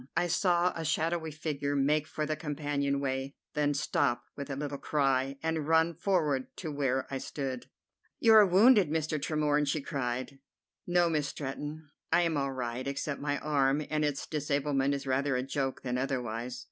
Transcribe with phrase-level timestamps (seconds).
[0.17, 4.79] I saw a shadowy figure make for the companion way, then stop with a little
[4.79, 7.67] cry, and run forward to where I stood.
[8.19, 9.21] "You are wounded, Mr.
[9.21, 10.39] Tremorne!" she cried.
[10.87, 15.35] "No, Miss Stretton, I am all right, except my arm, and its disablement is rather
[15.35, 16.59] a joke than otherwise."